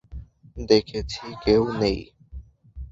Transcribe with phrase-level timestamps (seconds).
[0.69, 1.99] দেখেছি, কেউ নেই।